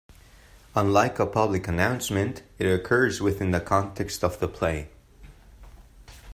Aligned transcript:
Unlike 0.75 1.19
a 1.19 1.27
public 1.27 1.67
announcement, 1.67 2.41
it 2.57 2.65
occurs 2.65 3.21
within 3.21 3.51
the 3.51 3.61
context 3.61 4.23
of 4.23 4.39
the 4.39 4.47
play. 4.47 4.89